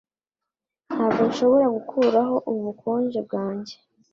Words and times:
Ntabwo 0.87 1.21
nshobora 1.29 1.67
gukuraho 1.75 2.35
ubu 2.49 2.59
bukonje 2.67 3.19
bwanjye. 3.27 3.75